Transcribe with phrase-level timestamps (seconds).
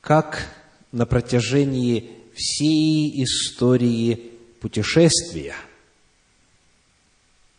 [0.00, 0.46] как
[0.92, 5.54] на протяжении всей истории путешествия,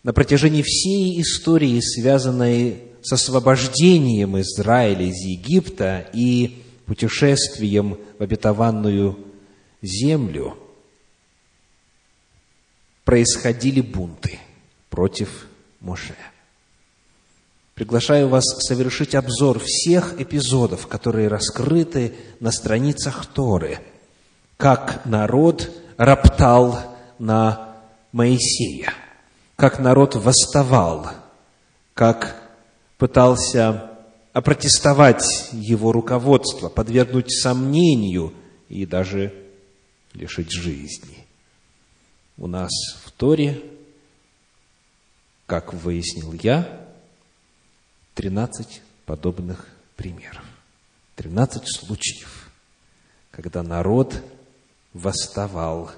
[0.03, 9.17] на протяжении всей истории, связанной с освобождением Израиля из Египта и путешествием в обетованную
[9.81, 10.57] землю,
[13.03, 14.39] происходили бунты
[14.89, 15.47] против
[15.79, 16.15] Моше.
[17.75, 23.79] Приглашаю вас совершить обзор всех эпизодов, которые раскрыты на страницах Торы–
[24.61, 27.75] как народ роптал на
[28.11, 28.93] Моисея,
[29.55, 31.09] как народ восставал,
[31.95, 32.39] как
[32.99, 33.89] пытался
[34.33, 38.35] опротестовать его руководство, подвергнуть сомнению
[38.69, 39.33] и даже
[40.13, 41.25] лишить жизни.
[42.37, 42.69] У нас
[43.03, 43.63] в Торе,
[45.47, 46.87] как выяснил я,
[48.13, 50.45] 13 подобных примеров.
[51.15, 52.51] 13 случаев,
[53.31, 54.21] когда народ
[54.93, 55.91] восставал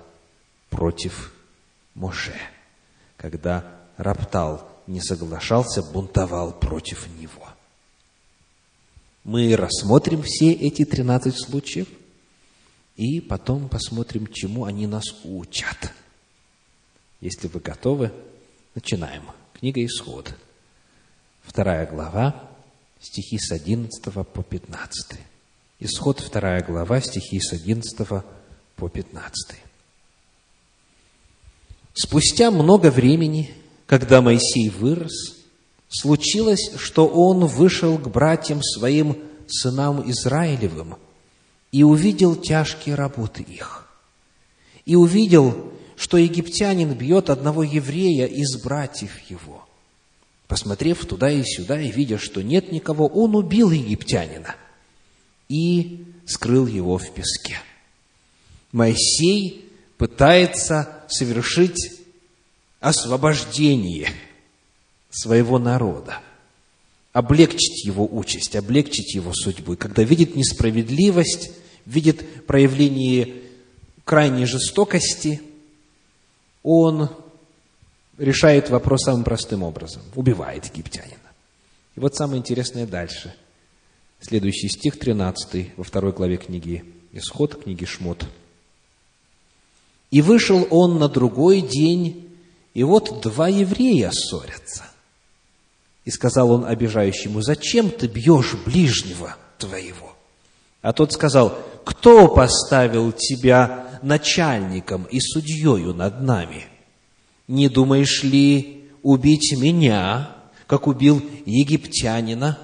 [0.70, 1.34] против
[1.96, 2.36] Моше,
[3.18, 3.66] когда
[3.98, 7.48] роптал, не соглашался, бунтовал против него.
[9.24, 11.88] Мы рассмотрим все эти 13 случаев
[12.98, 15.94] и потом посмотрим, чему они нас учат.
[17.22, 18.12] Если вы готовы,
[18.76, 19.24] начинаем.
[19.54, 20.36] Книга Исход.
[21.42, 22.50] Вторая глава,
[23.00, 25.20] стихи с 11 по 15.
[25.80, 28.43] Исход, вторая глава, стихи с 11 по 15.
[31.94, 33.54] Спустя много времени,
[33.86, 35.38] когда Моисей вырос,
[35.90, 39.18] случилось, что он вышел к братьям своим,
[39.48, 40.96] сынам Израилевым,
[41.72, 43.88] и увидел тяжкие работы их.
[44.86, 49.68] И увидел, что египтянин бьет одного еврея из братьев его.
[50.48, 54.56] Посмотрев туда и сюда и видя, что нет никого, он убил египтянина
[55.48, 57.60] и скрыл его в песке.
[58.74, 62.02] Моисей пытается совершить
[62.80, 64.10] освобождение
[65.12, 66.20] своего народа,
[67.14, 69.74] облегчить его участь, облегчить его судьбу.
[69.74, 71.52] И когда видит несправедливость,
[71.86, 73.36] видит проявление
[74.04, 75.40] крайней жестокости,
[76.64, 77.10] он
[78.18, 80.02] решает вопрос самым простым образом.
[80.16, 81.20] Убивает египтянина.
[81.96, 83.36] И вот самое интересное дальше.
[84.20, 88.26] Следующий стих, 13, во второй главе книги Исход, книги Шмот–
[90.14, 92.30] и вышел он на другой день,
[92.76, 94.84] и вот два еврея ссорятся.
[96.06, 100.14] И сказал он обижающему, зачем ты бьешь ближнего твоего?
[100.84, 106.68] А тот сказал, кто поставил тебя начальником и судьею над нами?
[107.48, 110.36] Не думаешь ли убить меня,
[110.68, 112.60] как убил египтянина?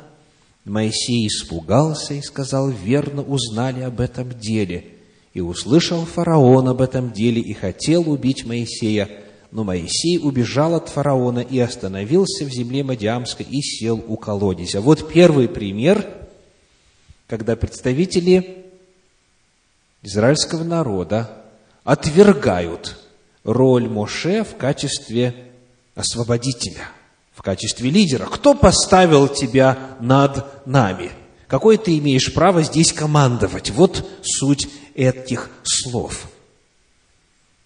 [0.66, 4.86] Моисей испугался и сказал, верно узнали об этом деле–
[5.34, 9.10] и услышал фараон об этом деле и хотел убить Моисея,
[9.52, 14.82] но Моисей убежал от фараона и остановился в земле Мадиамской и сел у колодезя.
[14.82, 16.06] Вот первый пример,
[17.28, 18.66] когда представители
[20.02, 21.44] израильского народа
[21.84, 22.98] отвергают
[23.44, 25.52] роль Моше в качестве
[25.96, 26.90] освободителя,
[27.34, 28.26] в качестве лидера.
[28.26, 31.12] Кто поставил тебя над нами?
[31.50, 33.72] Какое ты имеешь право здесь командовать?
[33.72, 36.30] Вот суть этих слов.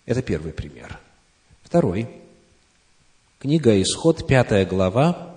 [0.06, 0.98] Это первый пример.
[1.64, 2.08] Второй.
[3.40, 5.36] Книга Исход, пятая глава,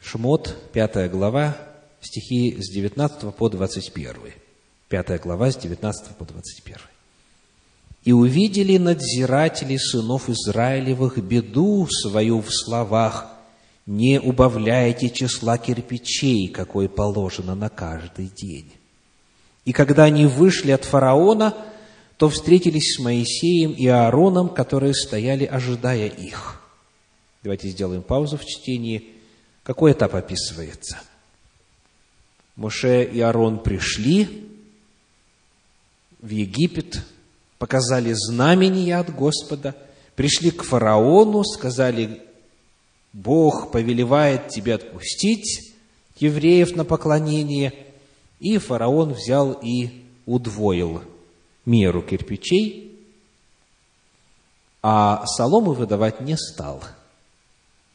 [0.00, 1.54] Шмот, пятая глава,
[2.00, 4.16] стихи с 19 по 21.
[4.88, 6.78] Пятая глава с 19 по 21.
[8.04, 13.28] «И увидели надзиратели сынов Израилевых беду свою в словах,
[13.86, 18.70] не убавляйте числа кирпичей, какой положено на каждый день.
[19.64, 21.56] И когда они вышли от фараона,
[22.16, 26.60] то встретились с Моисеем и Аароном, которые стояли, ожидая их.
[27.42, 29.08] Давайте сделаем паузу в чтении.
[29.64, 31.00] Какой этап описывается?
[32.54, 34.48] Моше и Аарон пришли
[36.20, 37.02] в Египет,
[37.58, 39.74] показали знамения от Господа,
[40.14, 42.22] пришли к фараону, сказали,
[43.12, 45.74] Бог повелевает тебе отпустить
[46.16, 47.72] евреев на поклонение,
[48.40, 51.02] и фараон взял и удвоил
[51.64, 52.98] меру кирпичей,
[54.82, 56.82] а соломы выдавать не стал.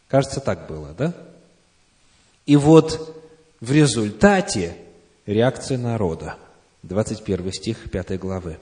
[0.07, 1.13] Кажется, так было, да?
[2.45, 3.13] И вот
[3.59, 4.77] в результате
[5.25, 6.37] реакция народа.
[6.83, 8.59] 21 стих 5 главы.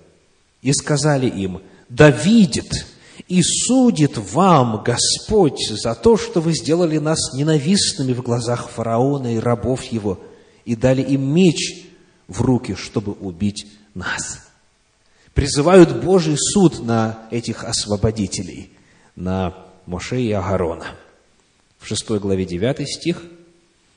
[0.62, 2.88] «И сказали им, да видит
[3.28, 9.40] и судит вам Господь за то, что вы сделали нас ненавистными в глазах фараона и
[9.40, 10.20] рабов его,
[10.66, 11.86] и дали им меч
[12.28, 14.46] в руки, чтобы убить нас»
[15.36, 18.72] призывают Божий суд на этих освободителей,
[19.16, 19.54] на
[19.86, 20.96] Моше и Агарона.
[21.78, 23.22] В 6 главе 9 стих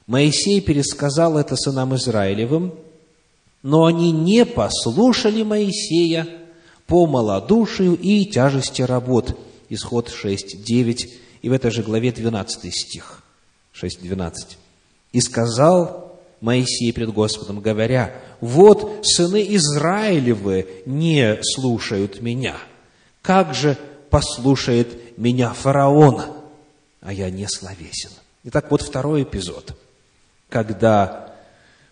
[0.06, 2.74] Моисей пересказал это сынам Израилевым,
[3.62, 6.26] но они не послушали Моисея
[6.88, 9.38] по малодушию и тяжести работ.
[9.68, 13.22] Исход 6, 9, и в этой же главе 12 стих,
[13.72, 14.58] 6, 12.
[15.12, 22.56] «И сказал Моисей пред Господом, говоря, «Вот сыны Израилевы не слушают меня.
[23.20, 23.76] Как же
[24.08, 26.22] послушает меня фараон,
[27.02, 28.10] а я не словесен?»
[28.44, 29.76] Итак, вот второй эпизод,
[30.48, 31.34] когда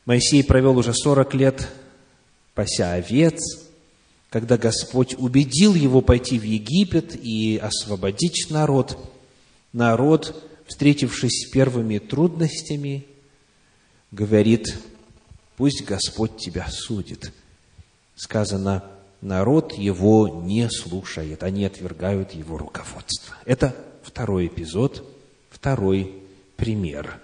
[0.06, 1.69] Моисей провел уже 40 лет
[2.54, 3.65] пася овец,
[4.31, 8.99] когда Господь убедил его пойти в Египет и освободить народ,
[9.73, 13.06] народ, встретившись с первыми трудностями,
[14.11, 14.76] говорит,
[15.56, 17.32] пусть Господь тебя судит.
[18.17, 18.84] Сказано,
[19.20, 23.37] народ его не слушает, они отвергают его руководство.
[23.44, 25.06] Это второй эпизод,
[25.50, 26.23] второй
[26.56, 27.20] пример.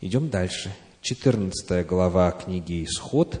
[0.00, 0.74] Идем дальше.
[1.02, 3.40] 14 глава книги «Исход»,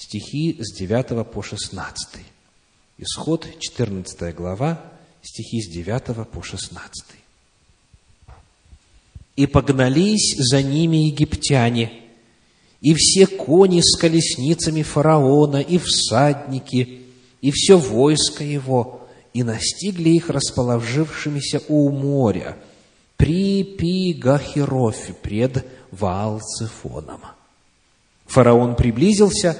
[0.00, 2.20] стихи с 9 по 16.
[2.98, 4.82] Исход, 14 глава,
[5.22, 7.04] стихи с 9 по 16
[9.40, 11.92] и погнались за ними египтяне,
[12.82, 17.00] и все кони с колесницами фараона, и всадники,
[17.40, 22.58] и все войско его, и настигли их расположившимися у моря,
[23.16, 27.20] при Пигахерофе, пред Ваалцефоном.
[28.26, 29.56] Фараон приблизился,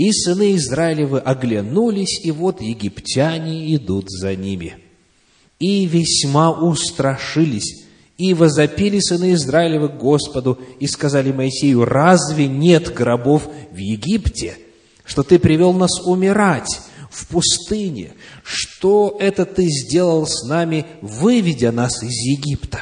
[0.00, 4.78] и сыны Израилевы оглянулись, и вот египтяне идут за ними.
[5.58, 7.84] И весьма устрашились,
[8.16, 14.56] и возопили сыны Израилевы к Господу и сказали Моисею, разве нет гробов в Египте,
[15.04, 16.80] что ты привел нас умирать
[17.10, 18.14] в пустыне?
[18.42, 22.80] Что это ты сделал с нами, выведя нас из Египта?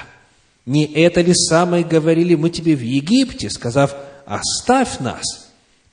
[0.67, 5.48] Не это ли самое говорили мы тебе в Египте, сказав, оставь нас,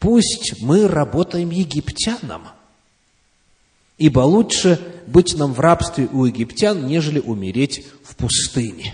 [0.05, 2.43] пусть мы работаем египтянам?
[3.97, 8.93] Ибо лучше быть нам в рабстве у египтян, нежели умереть в пустыне.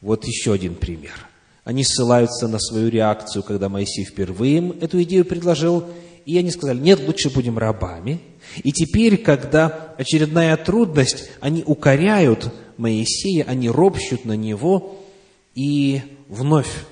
[0.00, 1.28] Вот еще один пример.
[1.62, 5.84] Они ссылаются на свою реакцию, когда Моисей впервые им эту идею предложил,
[6.26, 8.20] и они сказали, нет, лучше будем рабами.
[8.56, 14.98] И теперь, когда очередная трудность, они укоряют Моисея, они ропщут на него
[15.54, 16.84] и вновь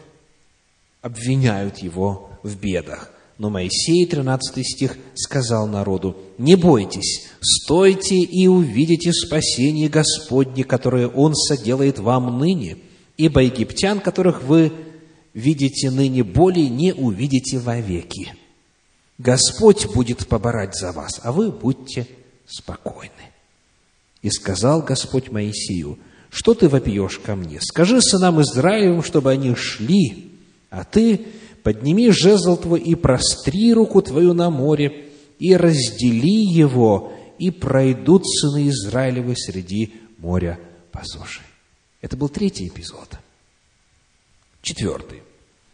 [1.03, 3.11] обвиняют его в бедах.
[3.39, 11.35] Но Моисей, 13 стих, сказал народу, «Не бойтесь, стойте и увидите спасение Господне, которое Он
[11.35, 12.79] соделает вам ныне,
[13.19, 14.73] ибо египтян, которых вы
[15.35, 18.35] видите ныне, более не увидите вовеки.
[19.19, 22.07] Господь будет поборать за вас, а вы будьте
[22.47, 23.13] спокойны.
[24.23, 25.99] И сказал Господь Моисею,
[26.31, 27.61] что ты вопиешь ко мне?
[27.61, 30.33] Скажи сынам Израилевым, чтобы они шли,
[30.71, 31.27] а ты
[31.67, 35.09] подними жезл твой и простри руку твою на море,
[35.41, 40.61] и раздели его, и пройдут сыны Израилевы среди моря
[40.93, 41.41] по суше.
[42.03, 43.19] Это был третий эпизод.
[44.63, 45.25] Четвертый.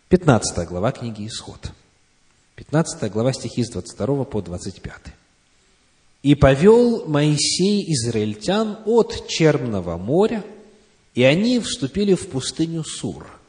[0.08, 1.60] Пятнадцатая глава книги «Исход».
[2.54, 4.94] Пятнадцатая глава стихи с 22 по 25.
[6.22, 10.42] И повел Моисей израильтян от Черного моря,
[11.14, 13.41] и они вступили в пустыню Сур.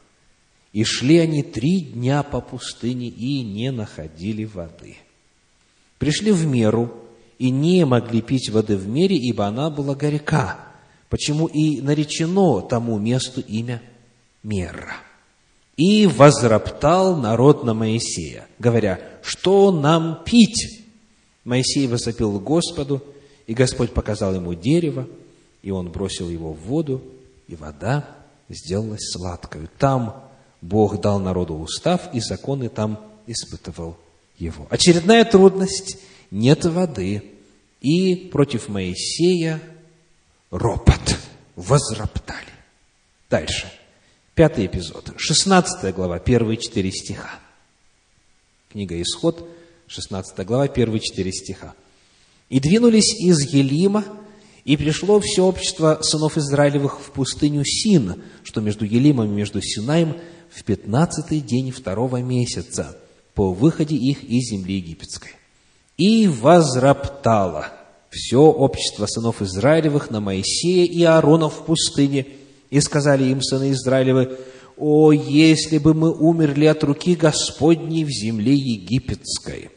[0.74, 4.96] И шли они три дня по пустыне и не находили воды.
[5.98, 6.92] Пришли в меру
[7.38, 10.58] и не могли пить воды в мере, ибо она была горька.
[11.08, 13.80] Почему и наречено тому месту имя
[14.42, 14.96] Мера.
[15.76, 20.84] И возроптал народ на Моисея, говоря, что нам пить?
[21.44, 23.00] Моисей возопил Господу,
[23.46, 25.06] и Господь показал ему дерево,
[25.62, 27.00] и он бросил его в воду,
[27.46, 28.08] и вода
[28.48, 29.68] сделалась сладкою.
[29.78, 30.33] Там
[30.64, 33.98] Бог дал народу устав, и законы там испытывал
[34.38, 34.66] его.
[34.70, 35.98] Очередная трудность–
[36.30, 37.22] нет воды,
[37.82, 39.60] и против Моисея
[40.50, 41.18] ропот,
[41.54, 42.48] возроптали.
[43.28, 43.70] Дальше.
[44.34, 45.12] Пятый эпизод.
[45.18, 47.38] Шестнадцатая глава, первые четыре стиха.
[48.72, 49.46] Книга Исход,
[49.86, 51.74] 16 глава, первые четыре стиха.
[52.48, 54.02] «И двинулись из Елима,
[54.64, 60.16] и пришло все общество сынов Израилевых в пустыню Син, что между Елимом и между Синаем,
[60.50, 62.96] в пятнадцатый день второго месяца,
[63.34, 65.32] по выходе их из земли египетской.
[65.98, 67.66] И возроптало
[68.10, 72.26] все общество сынов Израилевых на Моисея и Аарона в пустыне,
[72.70, 74.38] и сказали им сыны Израилевы,
[74.76, 79.70] «О, если бы мы умерли от руки Господней в земле египетской!»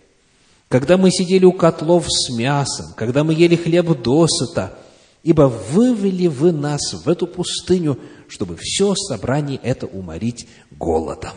[0.69, 4.77] Когда мы сидели у котлов с мясом, когда мы ели хлеб досыта,
[5.23, 7.97] ибо вывели вы нас в эту пустыню,
[8.27, 11.35] чтобы все собрание это уморить голодом.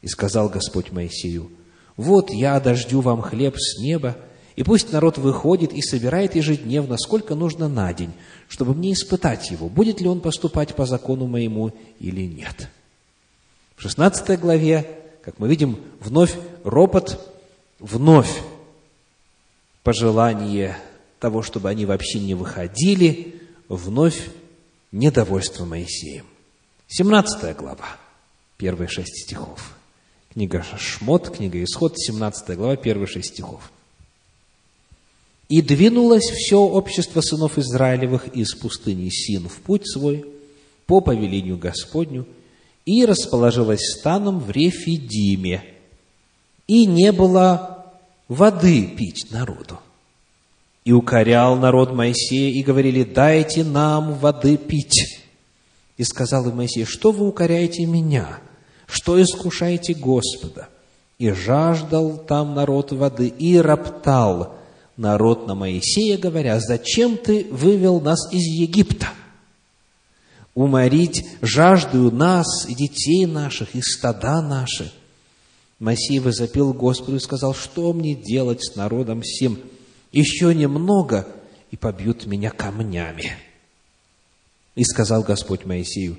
[0.00, 1.50] И сказал Господь Моисею,
[1.96, 4.16] вот я дождю вам хлеб с неба,
[4.56, 8.12] и пусть народ выходит и собирает ежедневно, сколько нужно на день,
[8.48, 12.68] чтобы мне испытать его, будет ли он поступать по закону моему или нет.
[13.76, 14.88] В 16 главе,
[15.22, 17.37] как мы видим, вновь ропот
[17.78, 18.42] вновь
[19.82, 20.78] пожелание
[21.18, 24.28] того, чтобы они вообще не выходили, вновь
[24.92, 26.26] недовольство Моисеем.
[26.88, 27.96] 17 глава,
[28.56, 29.74] первые шесть стихов.
[30.32, 33.70] Книга Шмот, книга Исход, 17 глава, первые шесть стихов.
[35.48, 40.24] «И двинулось все общество сынов Израилевых из пустыни Син в путь свой,
[40.86, 42.26] по повелению Господню,
[42.84, 45.77] и расположилось станом в Рефидиме,
[46.68, 47.86] и не было
[48.28, 49.80] воды пить народу.
[50.84, 55.20] И укорял народ Моисея, и говорили, дайте нам воды пить.
[55.96, 58.38] И сказал им Моисей, что вы укоряете меня?
[58.86, 60.68] Что искушаете Господа?
[61.18, 64.54] И жаждал там народ воды, и роптал
[64.96, 69.08] народ на Моисея, говоря, зачем ты вывел нас из Египта?
[70.54, 74.92] Уморить жаждую нас и детей наших, и стада наши–
[75.78, 79.58] Моисей возопил Господу и сказал, что мне делать с народом всем?
[80.10, 81.26] Еще немного,
[81.70, 83.36] и побьют меня камнями.
[84.74, 86.18] И сказал Господь Моисею,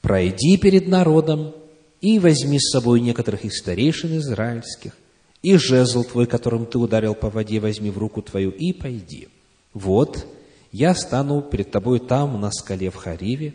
[0.00, 1.54] пройди перед народом
[2.00, 4.96] и возьми с собой некоторых из старейшин израильских,
[5.42, 9.28] и жезл твой, которым ты ударил по воде, возьми в руку твою и пойди.
[9.74, 10.26] Вот,
[10.72, 13.54] я стану перед тобой там, на скале в Хариве,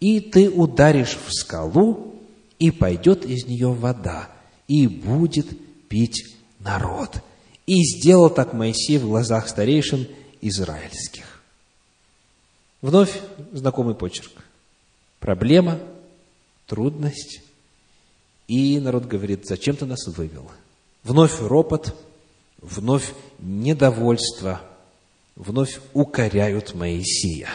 [0.00, 2.17] и ты ударишь в скалу,
[2.58, 4.30] и пойдет из нее вода,
[4.66, 5.46] и будет
[5.88, 7.22] пить народ.
[7.66, 10.08] И сделал так Моисей в глазах старейшин
[10.40, 11.42] израильских.
[12.80, 13.20] Вновь
[13.52, 14.32] знакомый почерк.
[15.18, 15.80] Проблема,
[16.66, 17.42] трудность,
[18.46, 20.50] и народ говорит, зачем ты нас вывел?
[21.02, 21.94] Вновь ропот,
[22.60, 24.60] вновь недовольство,
[25.36, 27.50] вновь укоряют Моисея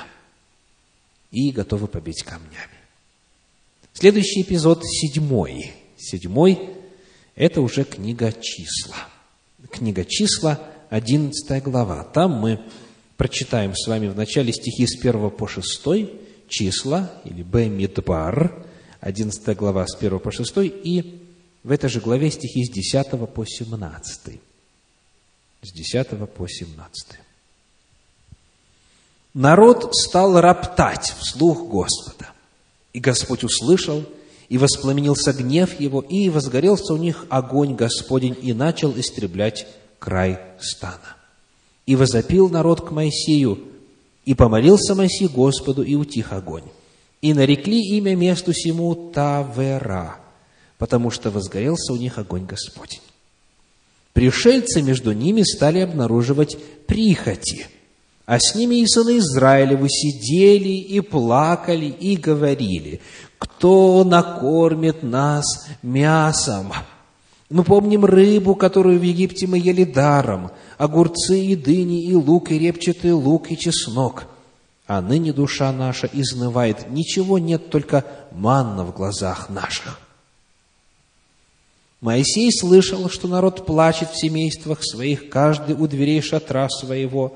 [1.31, 2.72] и готовы побить камнями.
[3.93, 5.71] Следующий эпизод, седьмой.
[5.97, 6.59] Седьмой–
[7.35, 8.97] это уже книга числа.
[9.69, 10.59] Книга числа,
[10.89, 12.03] одиннадцатая глава.
[12.03, 12.59] Там мы
[13.17, 16.19] прочитаем с вами в начале стихи с первого по шестой
[16.49, 18.65] числа, или Бемидбар,
[18.99, 21.21] одиннадцатая глава с первого по шестой и
[21.63, 24.41] в этой же главе стихи с десятого по семнадцатый.
[25.61, 27.19] С десятого по семнадцатый.
[29.35, 32.32] Народ стал роптать вслух Господа.
[32.93, 34.05] И Господь услышал,
[34.49, 39.67] и воспламенился гнев его, и возгорелся у них огонь Господень, и начал истреблять
[39.99, 41.17] край стана.
[41.85, 43.59] И возопил народ к Моисею,
[44.25, 46.65] и помолился Моисей Господу, и утих огонь.
[47.21, 50.19] И нарекли имя месту сему Тавера,
[50.77, 53.01] потому что возгорелся у них огонь Господень.
[54.13, 57.67] Пришельцы между ними стали обнаруживать прихоти–
[58.25, 63.01] а с ними и сыны Израилевы сидели и плакали и говорили,
[63.37, 66.71] кто накормит нас мясом?
[67.49, 72.57] Мы помним рыбу, которую в Египте мы ели даром, огурцы и дыни, и лук, и
[72.57, 74.25] репчатый лук, и чеснок.
[74.87, 76.89] А ныне душа наша изнывает.
[76.89, 79.99] Ничего нет, только манна в глазах наших.
[82.01, 87.33] Моисей слышал, что народ плачет в семействах своих, каждый у дверей шатра своего,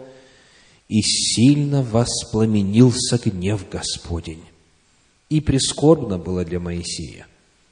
[0.87, 4.43] и сильно воспламенился гнев Господень.
[5.29, 7.27] И прискорбно было для Моисея.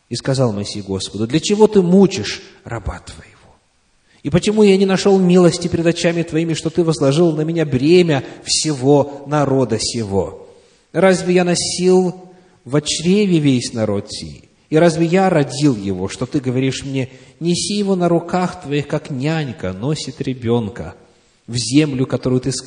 [0.10, 3.32] И сказал Моисей Господу, для чего ты мучишь раба твоего?
[4.24, 8.24] И почему я не нашел милости пред очами твоими, что ты возложил на меня бремя
[8.44, 10.48] всего народа сего?
[10.92, 12.16] Разве я носил
[12.66, 14.50] в чреве весь народ сей?
[14.70, 19.10] И разве я родил его, что ты говоришь мне, неси его на руках твоих, как
[19.10, 20.96] нянька носит ребенка
[21.48, 22.62] в землю, которую ты с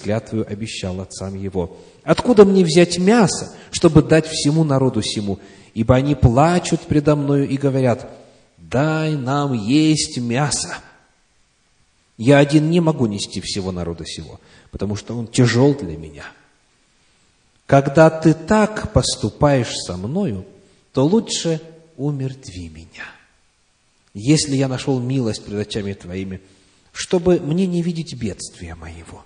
[0.48, 1.76] обещал отцам его?
[2.04, 5.38] Откуда мне взять мясо, чтобы дать всему народу сему?
[5.74, 8.10] Ибо они плачут предо мною и говорят,
[8.56, 10.78] дай нам есть мясо.
[12.16, 16.24] Я один не могу нести всего народа сего, потому что он тяжел для меня.
[17.66, 20.44] Когда ты так поступаешь со мною,
[20.92, 21.60] то лучше
[21.96, 23.04] умертви меня.
[24.14, 26.40] Если я нашел милость пред очами Твоими,
[26.98, 29.24] чтобы мне не видеть бедствия моего.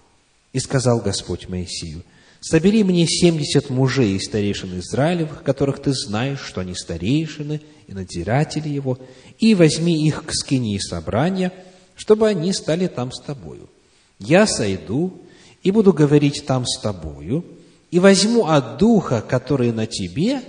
[0.53, 2.03] И сказал Господь Моисею,
[2.41, 8.69] собери мне семьдесят мужей и старейшин Израилевых, которых ты знаешь, что они старейшины и надзиратели
[8.69, 8.99] его,
[9.39, 11.51] и возьми их к скинии собрания,
[11.97, 13.71] чтобы они стали там с тобою.
[14.19, 15.23] Я сойду
[15.63, 17.43] и буду говорить там с тобою,
[17.91, 20.43] и возьму от духа, который на тебе,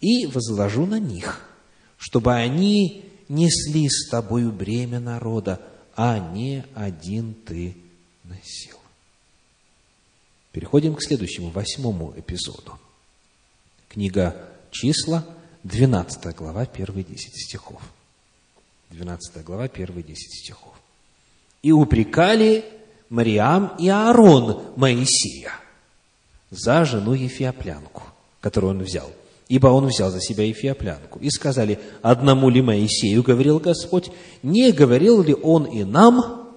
[0.00, 1.50] и возложу на них
[2.00, 5.60] чтобы они несли с тобою бремя народа,
[5.96, 7.76] а не один ты
[8.24, 8.78] носил.
[10.52, 12.78] Переходим к следующему, восьмому эпизоду.
[13.88, 15.24] Книга «Числа»,
[15.62, 17.82] 12 глава, первые 10 стихов.
[18.90, 20.74] 12 глава, первые 10 стихов.
[21.62, 22.64] «И упрекали
[23.10, 25.52] Мариам и Аарон Моисея
[26.50, 28.02] за жену Ефиоплянку,
[28.40, 29.10] которую он взял
[29.50, 31.18] ибо он взял за себя Ефиоплянку.
[31.18, 34.08] И сказали, одному ли Моисею, говорил Господь,
[34.44, 36.52] не говорил ли он и нам?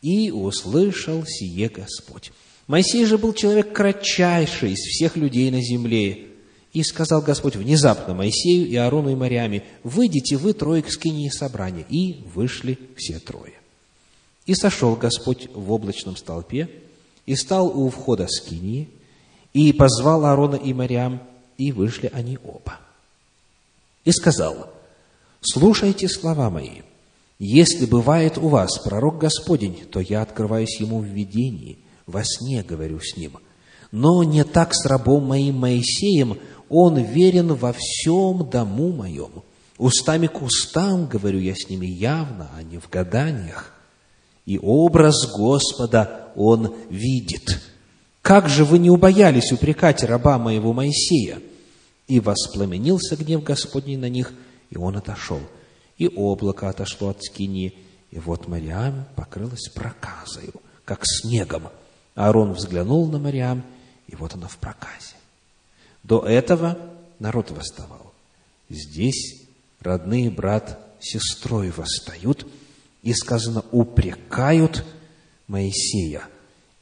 [0.00, 2.30] И услышал сие Господь.
[2.68, 6.28] Моисей же был человек кратчайший из всех людей на земле.
[6.72, 11.84] И сказал Господь внезапно Моисею и Аарону и Мариаме, «Выйдите вы трое к скинии собрания».
[11.90, 13.54] И вышли все трое.
[14.46, 16.70] И сошел Господь в облачном столпе,
[17.26, 18.88] и стал у входа скинии,
[19.52, 21.22] и позвал Аарона и Мариам,
[21.60, 22.78] и вышли они оба.
[24.04, 24.72] И сказал,
[25.42, 26.80] слушайте слова мои.
[27.38, 32.98] Если бывает у вас пророк Господень, то я открываюсь ему в видении, во сне говорю
[33.00, 33.36] с ним.
[33.92, 36.38] Но не так с рабом моим Моисеем,
[36.70, 39.42] он верен во всем дому моем.
[39.76, 43.74] Устами к устам говорю я с ними явно, а не в гаданиях.
[44.46, 47.60] И образ Господа он видит.
[48.22, 51.40] Как же вы не убоялись упрекать раба моего Моисея?
[52.10, 54.32] И воспламенился гнев Господний на них,
[54.70, 55.40] и он отошел.
[55.96, 57.72] И облако отошло от скини,
[58.10, 61.68] и вот Мариам покрылась проказою, как снегом.
[62.16, 63.62] Аарон взглянул на Мариам,
[64.08, 65.14] и вот она в проказе.
[66.02, 66.76] До этого
[67.20, 68.12] народ восставал.
[68.68, 69.42] Здесь
[69.78, 72.44] родные брат сестрой восстают,
[73.04, 74.84] и сказано, упрекают
[75.46, 76.24] Моисея.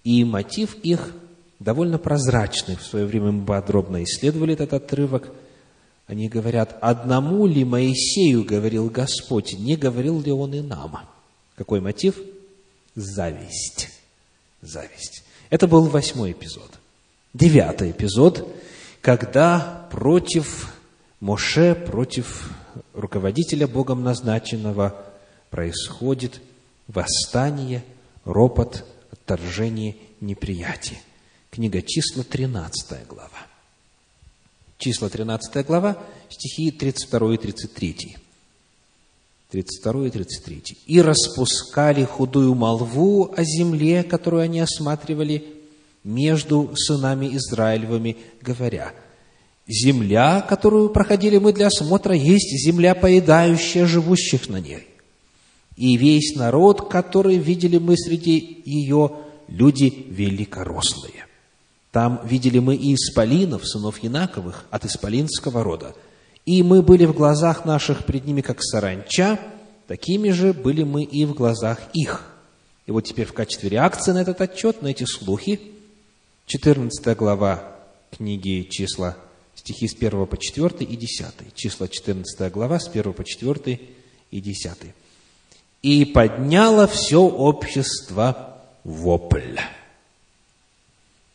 [0.05, 1.13] И мотив их
[1.59, 2.77] довольно прозрачны.
[2.77, 5.33] В свое время мы подробно исследовали этот отрывок.
[6.07, 10.99] Они говорят, одному ли Моисею говорил Господь, не говорил ли он и нам?
[11.55, 12.19] Какой мотив?
[12.95, 13.91] Зависть.
[14.63, 15.25] Зависть.
[15.51, 16.71] Это был восьмой эпизод.
[17.35, 18.49] Девятый эпизод,
[19.01, 20.75] когда против
[21.21, 22.51] Моше, против
[22.95, 25.05] руководителя Богом назначенного
[25.51, 26.41] происходит
[26.87, 27.85] восстание,
[28.25, 30.99] ропот, отторжение, неприятие.
[31.59, 33.49] Книга числа, 13 глава.
[34.79, 35.99] Числа, 13 глава,
[36.31, 38.17] стихи 32 и 33.
[39.51, 40.63] 32 и 33.
[40.87, 45.47] «И распускали худую молву о земле, которую они осматривали
[46.05, 48.95] между сынами Израилевыми, говоря,
[49.67, 54.87] «Земля, которую проходили мы для осмотра, есть земля, поедающая живущих на ней.
[55.75, 59.11] И весь народ, который видели мы среди ее,
[59.49, 61.28] люди великорослые.
[61.93, 65.95] Там видели мы и исполинов, сынов Янаковых, от исполинского рода.
[66.45, 69.39] И мы были в глазах наших пред ними, как саранча,
[69.87, 72.25] такими же были мы и в глазах их.
[72.87, 75.61] И вот теперь в качестве реакции на этот отчет, на эти слухи,
[76.47, 77.77] 14 глава
[78.11, 79.17] книги числа,
[79.55, 81.55] стихи с 1 по 4 и 10.
[81.55, 83.81] Числа 14 глава с 1 по 4
[84.31, 84.73] и 10.
[85.83, 89.59] И подняло все общество вопль.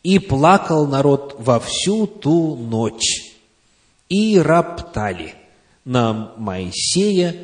[0.04, 3.34] И плакал народ во всю ту ночь.
[4.08, 5.34] И роптали
[5.84, 7.34] на Моисея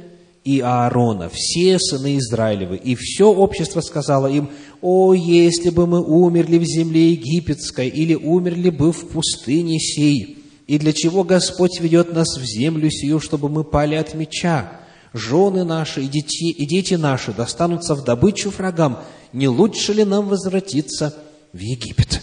[0.45, 2.77] и Аарона, все сыны Израилевы.
[2.77, 8.71] И все общество сказало им, «О, если бы мы умерли в земле египетской, или умерли
[8.71, 13.65] бы в пустыне сей, и для чего Господь ведет нас в землю сию, чтобы мы
[13.65, 14.81] пали от меча?
[15.13, 19.01] Жены наши и дети, и дети наши достанутся в добычу врагам.
[19.33, 21.15] Не лучше ли нам возвратиться
[21.53, 22.21] в Египет?»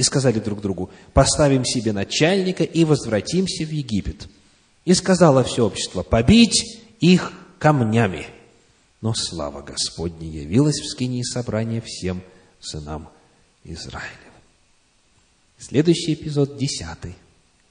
[0.00, 4.28] И сказали друг другу, «Поставим себе начальника и возвратимся в Египет».
[4.86, 8.26] И сказала все общество, «Побить их камнями.
[9.02, 12.22] Но слава Господня явилась в скинии собрания всем
[12.60, 13.10] сынам
[13.62, 14.40] Израилевым.
[15.58, 17.14] Следующий эпизод, десятый.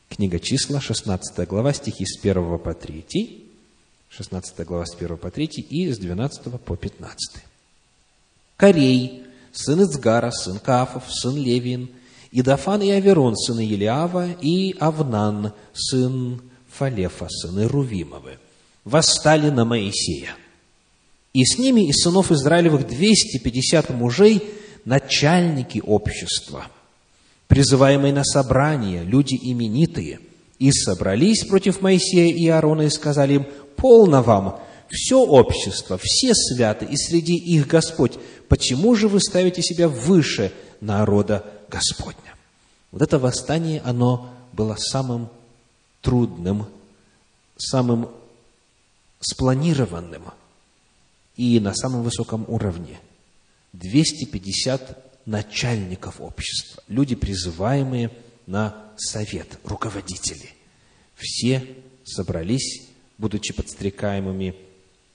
[0.07, 3.43] Книга числа, 16 глава, стихи с 1 по 3.
[4.09, 7.43] 16 глава с 1 по 3 и с 12 по 15.
[8.55, 11.89] Корей, сын Ицгара, сын Кафов, сын Левин,
[12.31, 18.37] и Дафан и Аверон, сыны Елиава, и Авнан, сын Фалефа, сыны Рувимовы–
[18.89, 20.35] восстали на Моисея.
[21.33, 24.49] И с ними из сынов Израилевых 250 мужей,
[24.85, 26.67] начальники общества,
[27.47, 30.19] призываемые на собрание, люди именитые,
[30.57, 36.85] и собрались против Моисея и Аарона и сказали им, «Полно вам, все общество, все святы,
[36.85, 38.13] и среди их Господь,
[38.49, 42.35] почему же вы ставите себя выше народа Господня?»
[42.91, 45.29] Вот это восстание, оно было самым
[46.01, 46.65] трудным,
[47.57, 48.09] самым
[49.19, 50.23] спланированным
[51.35, 52.99] и на самом высоком уровне.
[53.73, 58.11] 250 начальников общества, люди, призываемые
[58.47, 60.49] на совет, руководители.
[61.15, 64.55] Все собрались, будучи подстрекаемыми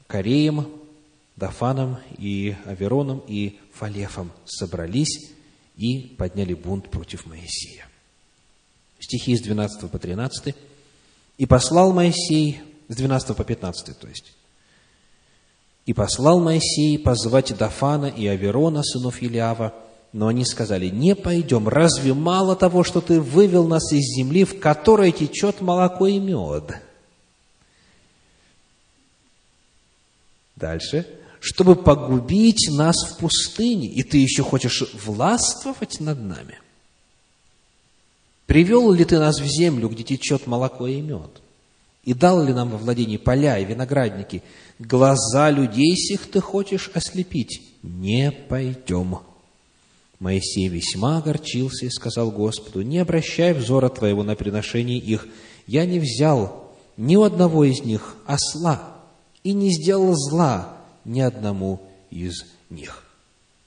[0.06, 0.68] Кореем,
[1.34, 5.32] Дафаном и Авероном и Фалефом, собрались
[5.76, 7.86] и подняли бунт против Моисея.
[8.98, 10.54] Стихи с 12 по 13.
[11.36, 14.32] «И послал Моисей с 12 по 15, то есть.
[15.86, 19.74] «И послал Моисей позвать Дафана и Аверона, сынов Илиава,
[20.14, 24.60] но они сказали, не пойдем, разве мало того, что ты вывел нас из земли, в
[24.60, 26.80] которой течет молоко и мед?
[30.54, 31.04] Дальше.
[31.46, 36.58] Чтобы погубить нас в пустыне, и ты еще хочешь властвовать над нами?
[38.46, 41.42] Привел ли ты нас в землю, где течет молоко и мед?
[42.02, 44.42] И дал ли нам во владение поля и виноградники?
[44.78, 47.60] Глаза людей сих ты хочешь ослепить?
[47.82, 49.18] Не пойдем.
[50.20, 55.28] Моисей весьма огорчился и сказал Господу, не обращай взора твоего на приношение их.
[55.66, 58.96] Я не взял ни у одного из них осла
[59.42, 60.73] и не сделал зла
[61.04, 63.04] ни одному из них.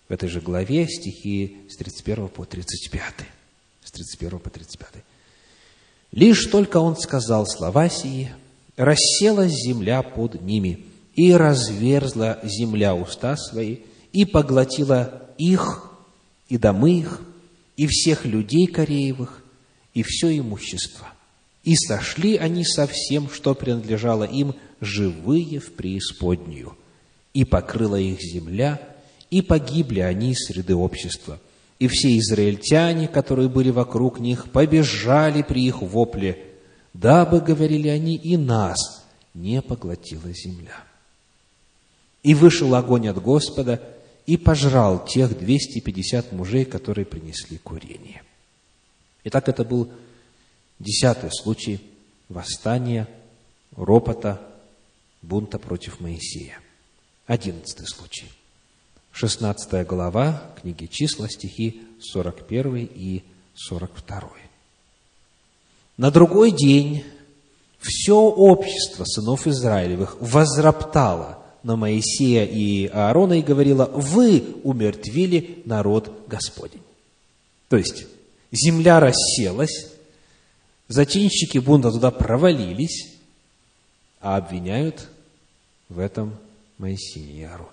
[0.08, 3.14] В этой же главе стихи с 31 по 35.
[3.84, 5.04] С 31 по 35.
[6.12, 8.32] Лишь только он сказал слова сии,
[8.78, 13.80] расселась земля под ними, и разверзла земля уста свои,
[14.14, 15.92] и поглотила их,
[16.48, 17.22] и домы их,
[17.76, 19.44] и всех людей Кореевых,
[19.94, 21.08] и все имущество.
[21.64, 26.78] И сошли они со всем, что принадлежало им, живые в преисподнюю.
[27.38, 28.82] И покрыла их земля,
[29.30, 31.40] и погибли они среды общества–
[31.80, 36.44] и все израильтяне, которые были вокруг них, побежали при их вопле,
[36.94, 40.84] дабы, говорили они, и нас не поглотила земля.
[42.24, 43.82] И вышел огонь от Господа
[44.26, 48.24] и пожрал тех 250 мужей, которые принесли курение.
[49.24, 49.92] Итак, это был
[50.80, 51.80] десятый случай
[52.28, 53.08] восстания,
[53.76, 54.42] ропота,
[55.22, 56.60] бунта против Моисея.
[57.28, 58.32] Одиннадцатый случай–
[59.12, 63.22] 16 глава книги числа, стихи 41 и
[63.54, 64.30] 42.
[65.98, 67.04] На другой день
[67.80, 76.84] все общество сынов Израилевых возроптало на Моисея и Аарона и говорило, вы умертвили народ Господень.
[77.68, 78.06] То есть,
[78.54, 79.90] земля расселась,
[80.88, 83.18] зачинщики бунта туда провалились,
[84.22, 85.10] а обвиняют
[85.90, 86.34] в этом
[86.78, 87.72] Моисея и Аарона.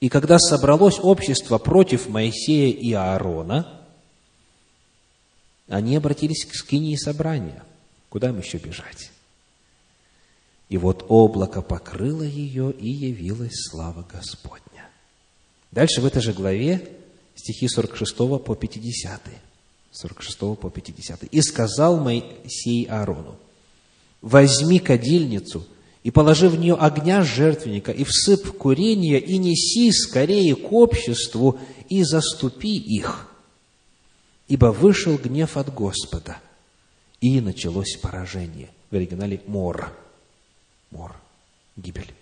[0.00, 3.82] И когда собралось общество против Моисея и Аарона,
[5.68, 7.64] они обратились к скинии собрания.
[8.08, 9.10] Куда им еще бежать?
[10.68, 14.88] И вот облако покрыло ее, и явилась слава Господня.
[15.70, 16.88] Дальше в этой же главе
[17.34, 19.20] стихи 46 по 50.
[19.92, 21.24] 46 по 50.
[21.24, 23.36] «И сказал Моисей Аарону,
[24.20, 25.66] возьми кадильницу
[26.06, 32.04] и положи в нее огня жертвенника, и всып курение, и неси скорее к обществу, и
[32.04, 33.26] заступи их.
[34.46, 36.36] Ибо вышел гнев от Господа,
[37.20, 38.70] и началось поражение.
[38.92, 39.92] В оригинале мор.
[40.92, 41.16] Мор.
[41.76, 42.14] Гибель.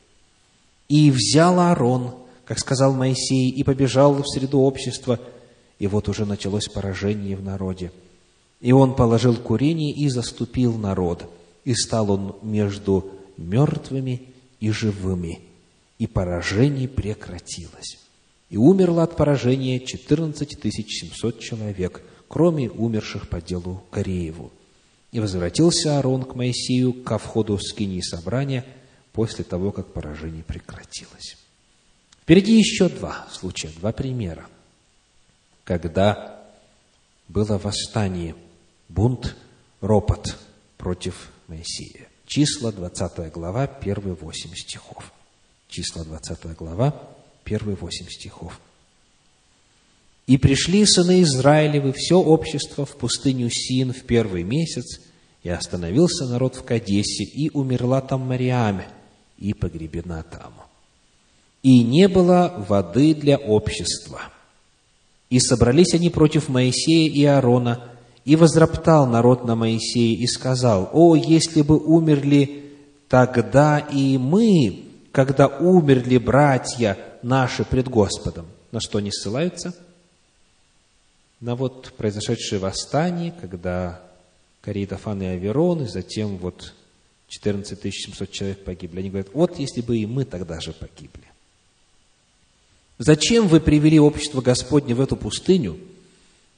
[0.89, 2.15] И взял Аарон,
[2.47, 5.21] как сказал Моисей, и побежал в среду общества,
[5.79, 7.93] и вот уже началось поражение в народе.
[8.63, 11.31] И он положил курение и заступил народ,
[11.67, 14.29] и стал он между мертвыми
[14.61, 15.41] и живыми,
[15.99, 17.99] и поражение прекратилось.
[18.51, 24.53] И умерло от поражения 14 700 человек, кроме умерших по делу Корееву.
[25.13, 28.65] И возвратился Аарон к Моисею ко входу в скинии собрания
[29.13, 31.37] после того, как поражение прекратилось.
[32.23, 34.47] Впереди еще два случая, два примера,
[35.65, 36.43] когда
[37.29, 38.35] было восстание,
[38.89, 39.37] бунт,
[39.81, 40.37] ропот
[40.79, 42.09] против Моисея.
[42.27, 45.13] Числа, 20 глава, первые восемь стихов.
[45.69, 46.95] Числа, 20 глава,
[47.45, 48.61] первые восемь стихов.
[50.27, 55.01] «И пришли сыны Израилевы, все общество в пустыню Син в первый месяц,
[55.43, 58.89] и остановился народ в Кадесе, и умерла там Мариаме,
[59.39, 60.55] и погребена там.
[61.63, 64.23] И не было воды для общества.
[65.29, 67.94] И собрались они против Моисея и Аарона,
[68.25, 72.73] и возроптал народ на Моисея и сказал, «О, если бы умерли
[73.09, 78.47] тогда и мы, когда умерли братья наши пред Господом».
[78.73, 79.75] На что они ссылаются?
[81.41, 84.01] На вот произошедшее восстание, когда
[84.63, 86.73] Корей, Дафан и Аверон, и затем вот
[87.29, 89.01] 14 700 человек погибли.
[89.01, 91.25] Они говорят, вот если бы и мы тогда же погибли.
[92.97, 95.77] Зачем вы привели общество Господне в эту пустыню–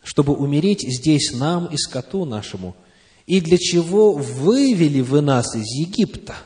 [0.06, 2.76] чтобы умереть здесь нам и скоту нашему.
[3.26, 6.36] И для чего вывели вы нас из Египта?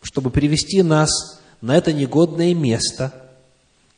[0.00, 1.10] Чтобы привести нас
[1.60, 3.12] на это негодное место,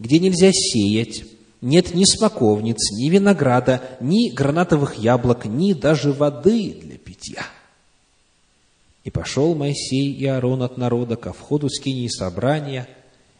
[0.00, 1.26] где нельзя сеять,
[1.60, 7.46] нет ни смоковниц, ни винограда, ни гранатовых яблок, ни даже воды для питья.
[9.04, 12.88] И пошел Моисей и Аарон от народа ко входу скинии собрания,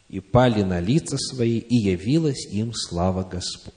[0.08, 3.75] и пали на лица свои, и явилась им слава Господь.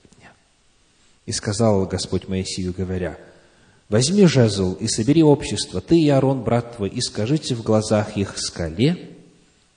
[1.30, 3.16] И сказал Господь Моисею, говоря,
[3.88, 8.36] «Возьми жезл и собери общество, ты и Аарон, брат твой, и скажите в глазах их
[8.36, 9.16] скале,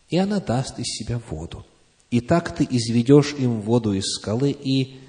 [0.09, 1.63] и она даст из себя воду.
[2.09, 4.99] И так ты изведешь им воду из скалы и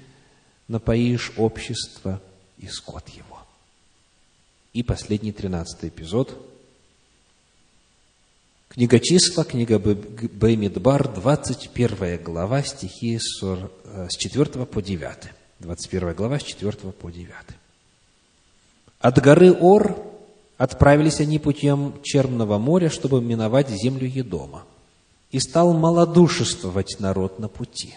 [0.67, 2.21] напоишь общество
[2.59, 3.39] и скот его».
[4.73, 6.37] И последний, тринадцатый эпизод.
[8.69, 13.39] Книга числа, книга Беймидбар, 21 глава, стихи с
[14.15, 15.31] 4 по 9.
[15.59, 17.29] 21 глава, с 4 по 9.
[18.99, 19.97] От горы Ор
[20.57, 24.63] отправились они путем Черного моря, чтобы миновать землю Едома.
[25.31, 27.95] И стал малодушествовать народ на пути.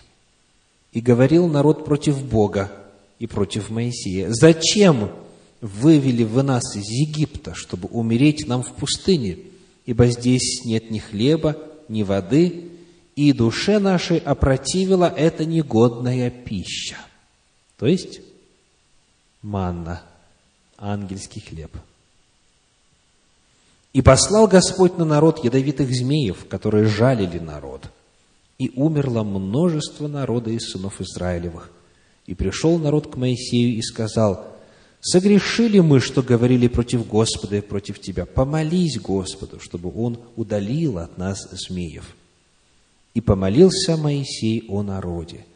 [0.92, 2.71] И говорил народ против Бога
[3.18, 4.29] и против Моисея.
[4.31, 5.11] «Зачем
[5.61, 9.38] вывели вы нас из Египта, чтобы умереть нам в пустыне?
[9.85, 11.57] Ибо здесь нет ни хлеба,
[11.88, 12.71] ни воды,
[13.16, 16.97] и душе нашей опротивила эта негодная пища».
[17.78, 18.20] То есть
[19.40, 20.02] манна,
[20.76, 21.70] ангельский хлеб.
[23.92, 27.90] И послал Господь на народ ядовитых змеев, которые жалили народ.
[28.58, 31.70] И умерло множество народа из сынов Израилевых.
[32.26, 34.44] И пришел народ к Моисею и сказал,
[35.00, 38.26] «Согрешили мы, что говорили против Господа и против Тебя.
[38.26, 42.14] Помолись Господу, чтобы Он удалил от нас змеев».
[43.14, 45.46] И помолился Моисей о народе.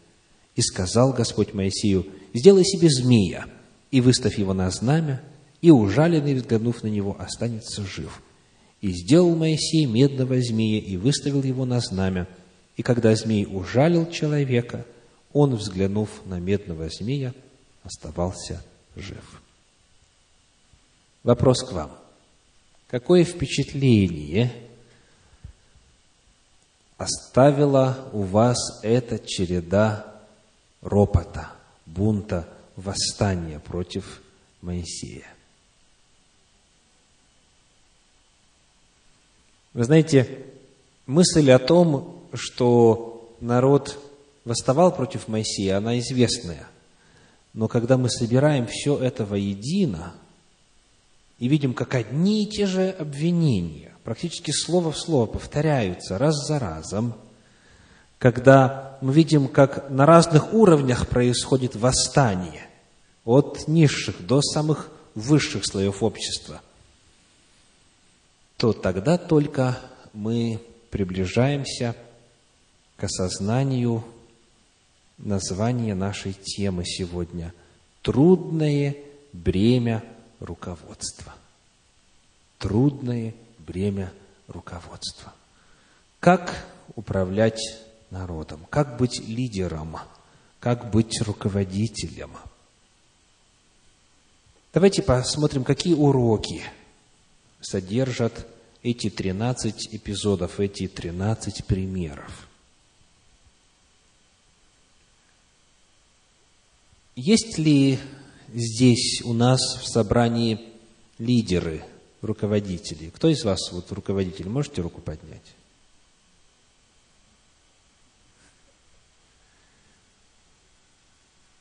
[0.55, 3.47] И сказал Господь Моисею, сделай себе змея,
[3.91, 5.23] и выставь его на знамя,
[5.61, 8.23] и ужаленный, взглянув на него, останется жив.
[8.81, 12.27] И сделал Моисей медного змея, и выставил его на знамя.
[12.77, 14.85] И когда змей ужалил человека,
[15.33, 17.33] он, взглянув на медного змея,
[17.85, 18.63] оставался
[18.97, 19.41] жив.
[21.23, 21.93] Вопрос к вам.
[22.89, 24.53] Какое впечатление
[26.99, 30.12] оставила у вас эта череда
[30.83, 31.53] ропота,
[31.87, 34.21] бунта, восстания против
[34.61, 35.27] Моисея.
[39.73, 40.45] Вы знаете,
[41.07, 43.99] мысль о том, что народ
[44.45, 46.69] восставал против Моисея, она известная.
[47.55, 50.15] Но когда мы собираем все это воедино
[51.39, 56.59] и видим, как одни и те же обвинения, практически слово в слово повторяются раз за
[56.59, 57.15] разом–
[58.23, 62.69] когда мы видим, как на разных уровнях происходит восстание,
[63.25, 66.63] от низших до самых высших слоев общества,
[68.59, 69.77] то тогда только
[70.13, 71.97] мы приближаемся
[72.97, 74.05] к осознанию
[75.19, 77.53] названия нашей темы сегодня
[78.03, 78.95] «Трудное
[79.33, 80.05] бремя
[80.39, 81.35] руководства».
[82.59, 84.13] Трудное бремя
[84.47, 85.33] руководства.
[86.21, 87.61] Как управлять
[88.13, 88.67] народом?
[88.71, 89.97] Как быть лидером?
[90.61, 92.31] Как быть руководителем?
[94.73, 96.63] Давайте посмотрим, какие уроки
[97.61, 98.47] содержат
[98.83, 102.49] эти 13 эпизодов, эти 13 примеров.
[107.15, 107.99] Есть ли
[108.55, 110.59] здесь у нас в собрании
[111.19, 111.85] лидеры,
[112.23, 113.11] руководители?
[113.11, 114.49] Кто из вас вот руководитель?
[114.49, 115.55] Можете руку поднять?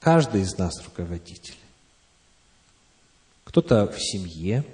[0.02, 1.58] Каждый из нас руководитель.
[3.44, 4.66] Кто-то в семье,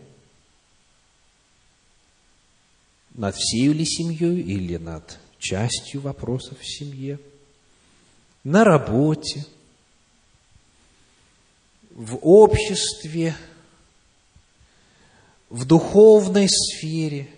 [3.14, 7.20] над всей ли семьей или над частью вопросов в семье,
[8.46, 9.46] на работе,
[11.92, 13.36] в обществе,
[15.50, 17.30] в духовной сфере.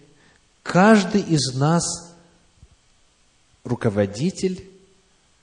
[0.62, 2.14] Каждый из нас
[3.64, 4.69] руководитель,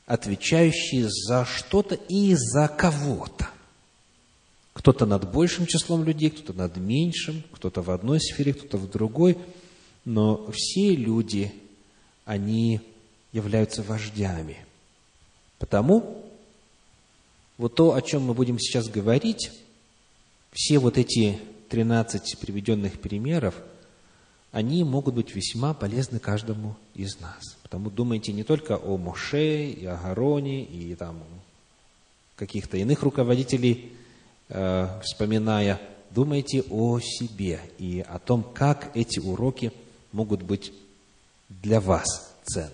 [0.07, 3.49] отвечающий за что-то и за кого-то.
[4.73, 9.37] Кто-то над большим числом людей, кто-то над меньшим, кто-то в одной сфере, кто-то в другой.
[10.05, 11.53] Но все люди,
[12.25, 12.81] они
[13.33, 14.65] являются вождями.
[15.59, 16.25] Потому
[17.59, 19.51] вот то, о чем мы будем сейчас говорить,
[20.53, 21.41] все вот эти
[21.71, 23.55] 13 приведенных примеров,
[24.57, 27.57] они могут быть весьма полезны каждому из нас.
[27.63, 31.23] Потому думайте не только о Моше и о Гароне и там
[32.37, 33.97] каких-то иных руководителей
[34.49, 39.73] Э, вспоминая, думайте о себе и о том, как эти уроки
[40.13, 40.73] могут быть
[41.49, 42.71] для вас ценны.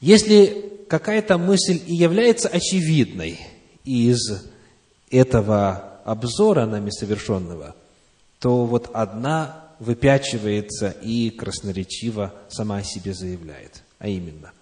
[0.00, 3.40] Если какая-то мысль и является очевидной
[3.84, 4.44] из
[5.10, 7.74] этого обзора нами совершенного,
[8.38, 14.52] то вот одна выпячивается и красноречиво сама о себе заявляет, а именно,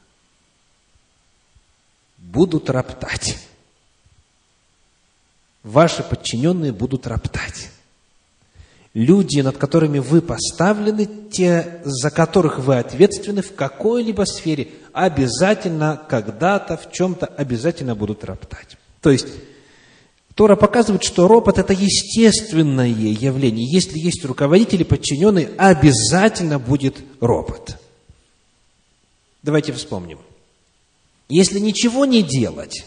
[2.18, 3.38] будут роптать
[5.62, 7.70] ваши подчиненные будут роптать.
[8.94, 16.76] Люди, над которыми вы поставлены, те, за которых вы ответственны в какой-либо сфере, обязательно когда-то,
[16.76, 18.76] в чем-то обязательно будут роптать.
[19.00, 19.28] То есть,
[20.34, 23.70] Тора показывает, что ропот– это естественное явление.
[23.70, 27.76] Если есть руководители, подчиненные, обязательно будет ропот.
[29.42, 30.18] Давайте вспомним.
[31.28, 32.86] Если ничего не делать,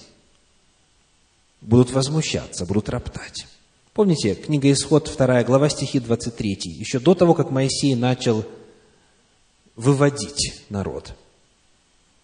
[1.62, 3.47] будут возмущаться, будут роптать.
[3.93, 6.60] Помните, книга Исход, 2 глава, стихи 23.
[6.65, 8.45] Еще до того, как Моисей начал
[9.75, 11.13] выводить народ.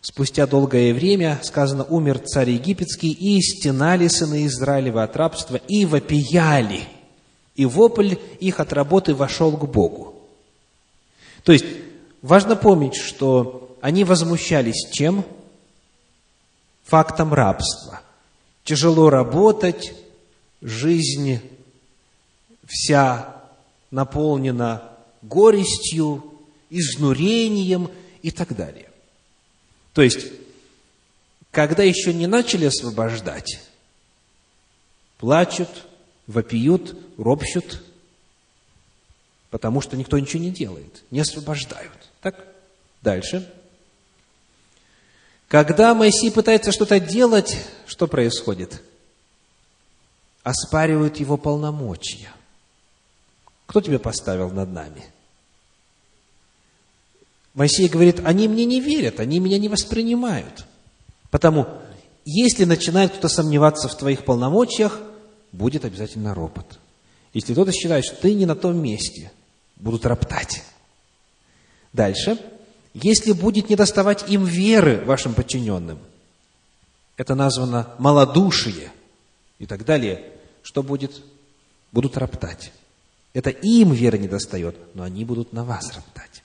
[0.01, 6.83] Спустя долгое время, сказано, умер царь египетский, и стенали сыны Израилева от рабства, и вопияли.
[7.55, 10.15] И вопль их от работы вошел к Богу.
[11.43, 11.65] То есть,
[12.21, 15.23] важно помнить, что они возмущались чем?
[16.83, 18.01] Фактом рабства–
[18.63, 19.93] тяжело работать,
[20.61, 21.39] жизнь
[22.65, 23.43] вся
[23.89, 26.23] наполнена горестью,
[26.69, 27.89] изнурением
[28.21, 28.90] и так далее.
[29.93, 30.31] То есть,
[31.51, 33.59] когда еще не начали освобождать,
[35.17, 35.69] плачут,
[36.27, 37.83] вопиют, ропщут,
[39.49, 42.09] потому что никто ничего не делает, не освобождают.
[42.21, 42.45] Так?
[43.01, 43.51] Дальше.
[45.47, 48.81] Когда Моисей пытается что-то делать, что происходит?
[50.43, 52.31] Оспаривают его полномочия.
[53.65, 55.03] Кто тебя поставил над нами?
[57.53, 60.65] Моисей говорит, они мне не верят, они меня не воспринимают.
[61.29, 61.67] Потому,
[62.25, 64.99] если начинает кто-то сомневаться в твоих полномочиях,
[65.51, 66.79] будет обязательно ропот.
[67.33, 69.31] Если кто-то считает, что ты не на том месте,
[69.77, 70.63] будут роптать.
[71.93, 72.37] Дальше–
[72.93, 75.99] если будет недоставать им веры вашим подчиненным,
[77.15, 78.91] это названо малодушие
[79.59, 81.21] и так далее, что будет?
[81.91, 82.71] Будут роптать.
[83.33, 86.40] Это им веры не достает, но они будут на вас роптать.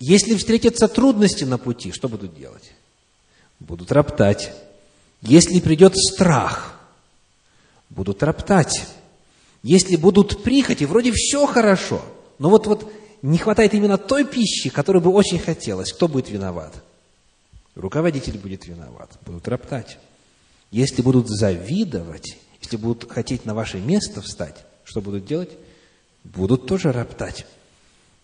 [0.00, 2.72] Если встретятся трудности на пути, что будут делать?
[3.60, 4.50] Будут роптать.
[5.20, 6.80] Если придет страх,
[7.90, 8.86] будут роптать.
[9.62, 12.02] Если будут прихоти, вроде все хорошо,
[12.38, 12.90] но вот, вот
[13.20, 16.82] не хватает именно той пищи, которую бы очень хотелось, кто будет виноват?
[17.74, 19.98] Руководитель будет виноват, будут роптать.
[20.70, 25.50] Если будут завидовать, если будут хотеть на ваше место встать, что будут делать?
[26.24, 27.44] Будут тоже роптать.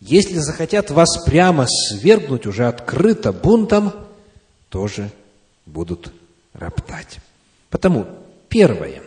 [0.00, 3.92] Если захотят вас прямо свергнуть уже открыто бунтом,
[4.68, 5.10] тоже
[5.64, 6.12] будут
[6.52, 7.18] роптать.
[7.70, 8.06] Потому,
[8.48, 9.02] первое,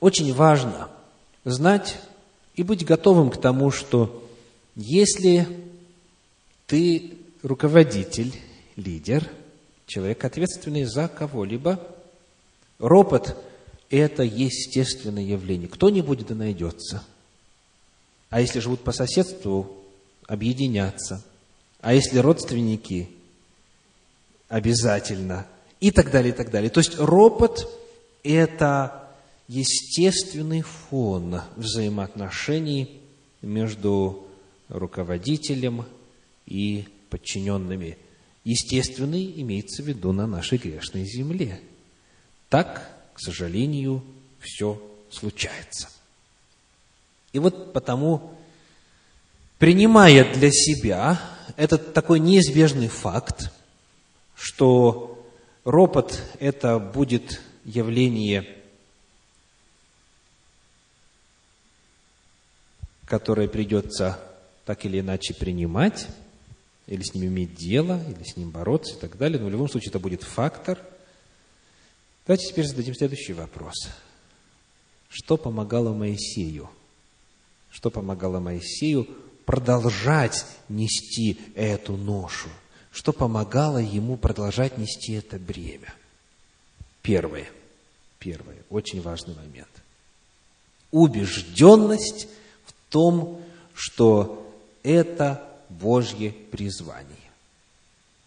[0.00, 0.88] очень важно
[1.44, 1.98] знать
[2.54, 4.24] и быть готовым к тому, что
[4.76, 5.48] если
[6.66, 8.32] ты руководитель,
[8.76, 9.28] лидер,
[9.86, 11.80] человек, ответственный за кого-либо,
[12.78, 13.36] ропот–
[13.90, 15.68] это естественное явление.
[15.68, 17.02] Кто-нибудь да найдется.
[18.30, 19.77] А если живут по соседству,
[20.28, 21.24] объединяться.
[21.80, 23.08] А если родственники,
[24.48, 25.46] обязательно.
[25.80, 26.70] И так далее, и так далее.
[26.70, 27.68] То есть ропот–
[28.22, 29.08] это
[29.48, 33.00] естественный фон взаимоотношений
[33.42, 34.26] между
[34.68, 35.86] руководителем
[36.46, 37.96] и подчиненными.
[38.44, 41.60] Естественный имеется в виду на нашей грешной земле.
[42.48, 44.02] Так, к сожалению,
[44.40, 45.88] все случается.
[47.32, 48.34] И вот потому,
[49.58, 51.20] принимая для себя
[51.56, 53.50] этот такой неизбежный факт,
[54.34, 55.26] что
[55.64, 58.56] ропот– это будет явление,
[63.04, 64.20] которое придется
[64.64, 66.08] так или иначе принимать,
[66.86, 69.38] или с ним иметь дело, или с ним бороться и так далее.
[69.40, 70.78] Но в любом случае это будет фактор.
[72.26, 73.74] Давайте теперь зададим следующий вопрос.
[75.08, 76.70] Что помогало Моисею?
[77.70, 79.08] Что помогало Моисею
[79.48, 82.50] продолжать нести эту ношу?
[82.92, 85.94] Что помогало ему продолжать нести это бремя?
[87.00, 87.48] Первое.
[88.18, 88.58] Первое.
[88.68, 89.70] Очень важный момент.
[90.90, 92.28] Убежденность
[92.66, 93.40] в том,
[93.72, 94.46] что
[94.82, 97.16] это Божье призвание.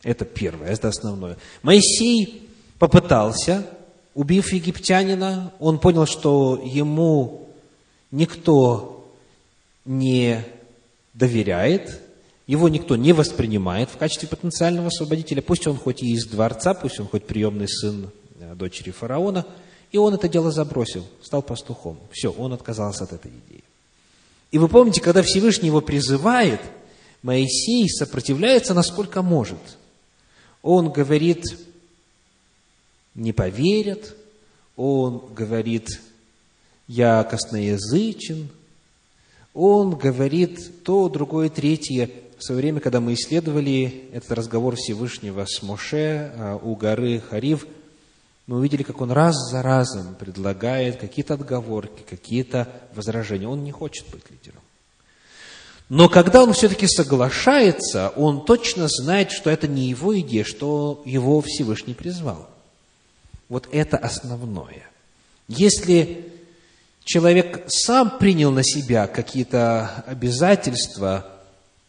[0.02, 1.38] Это первое, это основное.
[1.62, 2.50] Моисей
[2.80, 3.70] попытался,
[4.16, 7.48] убив египтянина, он понял, что ему
[8.10, 9.08] никто
[9.86, 10.44] не
[11.14, 12.00] доверяет,
[12.48, 17.00] его никто не воспринимает в качестве потенциального освободителя, пусть он хоть и из дворца, пусть
[17.00, 18.10] он хоть приемный сын
[18.40, 19.46] э, дочери фараона,
[19.92, 21.98] и он это дело забросил, стал пастухом.
[22.12, 23.64] Все, он отказался от этой идеи.
[24.52, 26.62] И вы помните, когда Всевышний его призывает–
[27.22, 29.60] Моисей сопротивляется, насколько может.
[30.64, 31.44] Он говорит,
[33.14, 34.16] не поверят,
[34.76, 36.02] он говорит,
[36.88, 38.50] я косноязычен,
[39.54, 42.10] он говорит то, другое, третье.
[42.38, 47.68] В свое время, когда мы исследовали этот разговор Всевышнего с Моше а, у горы Харив,
[48.48, 53.48] мы увидели, как он раз за разом предлагает какие-то отговорки, какие-то возражения.
[53.48, 54.62] Он не хочет быть лидером.
[55.90, 61.42] Но когда он все-таки соглашается, он точно знает, что это не его идея, что его
[61.42, 62.50] Всевышний призвал.
[63.50, 64.90] Вот это основное.
[65.50, 66.32] Если
[67.04, 71.26] человек сам принял на себя какие-то обязательства,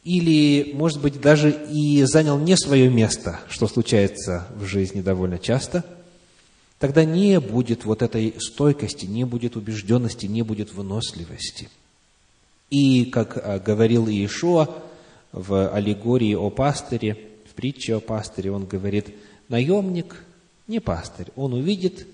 [0.04, 5.84] или, может быть, даже и занял не свое место, что случается в жизни довольно часто,
[6.78, 11.68] тогда не будет вот этой стойкости, не будет убежденности, не будет выносливости–
[12.72, 14.66] и, как а, говорил Иешуа
[15.30, 19.14] в аллегории о пастыре, в притче о пастыре, он говорит,
[19.50, 20.24] наемник
[20.68, 22.06] не пастырь, он увидит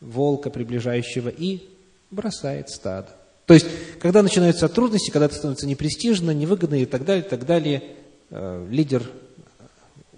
[0.00, 1.68] волка приближающего и
[2.10, 3.08] бросает стадо.
[3.46, 3.66] То есть,
[4.00, 7.82] когда начинаются трудности, когда это становится непрестижно, невыгодно и так далее, и так далее,
[8.30, 9.02] э, лидер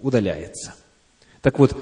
[0.01, 0.75] удаляется.
[1.41, 1.75] Так вот,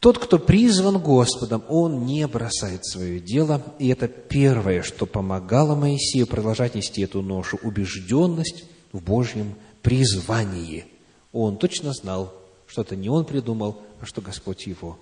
[0.00, 6.26] тот, кто призван Господом, он не бросает свое дело, и это первое, что помогало Моисею
[6.26, 10.84] продолжать нести эту ношу, убежденность в Божьем призвании.
[11.32, 12.32] Он точно знал,
[12.66, 14.98] что это не он придумал, а что Господь его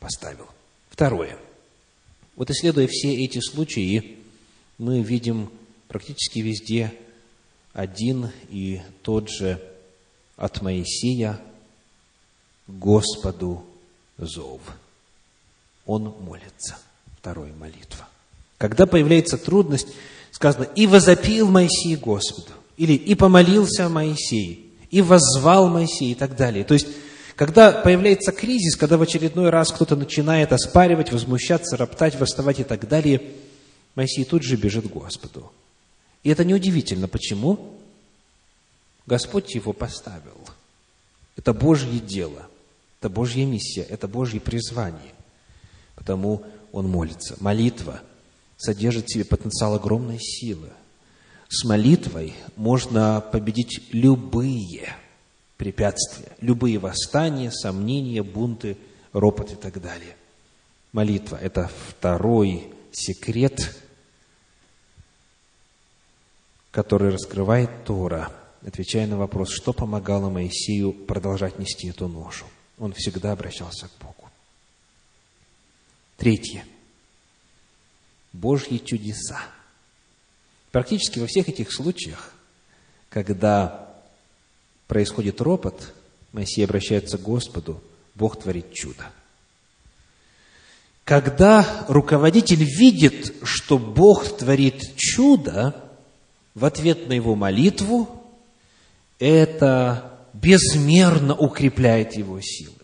[0.00, 0.46] поставил.
[0.90, 1.38] Второе.
[2.36, 4.18] Вот исследуя все эти случаи,
[4.78, 5.50] мы видим
[5.88, 6.92] практически везде
[7.72, 9.60] один и тот же
[10.36, 11.40] от Моисея
[12.66, 13.64] Господу
[14.18, 14.60] зов.
[15.86, 16.78] Он молится.
[17.18, 18.08] Вторая молитва.
[18.58, 19.88] Когда появляется трудность,
[20.30, 26.64] сказано, и возопил Моисей Господу, или и помолился Моисей, и воззвал Моисей, и так далее.
[26.64, 26.88] То есть,
[27.36, 32.88] когда появляется кризис, когда в очередной раз кто-то начинает оспаривать, возмущаться, роптать, восставать и так
[32.88, 33.22] далее,
[33.94, 35.50] Моисей тут же бежит к Господу.
[36.22, 37.08] И это неудивительно.
[37.08, 37.76] Почему?
[39.06, 40.36] Господь его поставил.
[41.36, 42.46] Это Божье дело.
[43.00, 45.12] Это Божья миссия, это Божье призвание.
[45.96, 47.36] Потому он молится.
[47.40, 48.00] Молитва
[48.56, 50.70] содержит в себе потенциал огромной силы.
[51.48, 54.94] С молитвой можно победить любые
[55.62, 58.76] препятствия, любые восстания, сомнения, бунты,
[59.12, 60.16] ропот и так далее.
[60.90, 63.76] Молитва– это второй секрет,
[66.72, 68.32] который раскрывает Тора.
[68.66, 72.46] отвечая на вопрос, что помогало Моисею продолжать нести эту ношу.
[72.80, 74.28] Он всегда обращался к Богу.
[76.16, 76.64] Третье.
[78.32, 79.38] Божьи чудеса.
[80.72, 82.32] Практически во всех этих случаях,
[83.10, 83.81] когда
[84.92, 85.94] происходит ропот,
[86.32, 87.80] Моисей обращается к Господу,
[88.14, 89.06] Бог творит чудо.
[91.02, 95.74] Когда руководитель видит, что Бог творит чудо,
[96.54, 98.06] в ответ на его молитву,
[99.18, 102.74] это безмерно укрепляет его силы.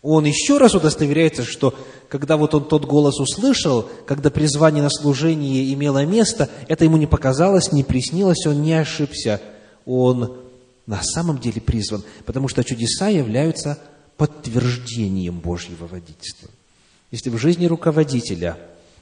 [0.00, 1.74] Он еще раз удостоверяется, что
[2.08, 7.06] когда вот он тот голос услышал, когда призвание на служение имело место, это ему не
[7.06, 9.42] показалось, не приснилось, он не ошибся.
[9.84, 10.47] Он
[10.88, 13.78] на самом деле призван, потому что чудеса являются
[14.16, 16.48] подтверждением Божьего водительства.
[17.10, 18.58] Если в жизни руководителя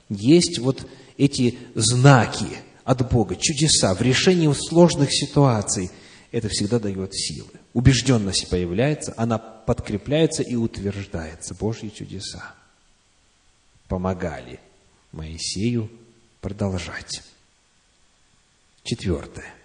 [0.09, 0.85] есть вот
[1.17, 2.49] эти знаки
[2.85, 5.93] от Бога, чудеса в решении сложных ситуаций,
[6.33, 7.51] это всегда дает силы.
[7.73, 11.55] Убежденность появляется, она подкрепляется и утверждается.
[11.55, 12.53] Божьи чудеса
[13.87, 14.59] помогали
[15.13, 15.89] Моисею
[16.41, 17.23] продолжать.
[18.83, 19.56] Четвертое.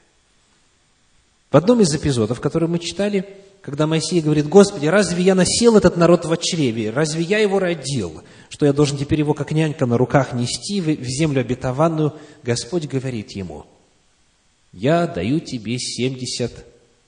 [1.51, 3.27] В одном из эпизодов, который мы читали,
[3.61, 6.91] когда Моисей говорит, Господи, разве я носил этот народ в чреве?
[6.91, 8.23] Разве я его родил?
[8.49, 12.13] Что я должен теперь его как нянька на руках нести в землю обетованную?
[12.41, 13.65] Господь говорит ему,
[14.71, 16.65] я даю тебе семьдесят